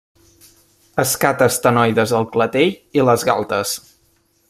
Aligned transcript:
Escates 1.03 1.59
ctenoides 1.65 2.15
al 2.21 2.27
clatell 2.37 2.75
i 3.01 3.07
les 3.11 3.31
galtes. 3.33 3.77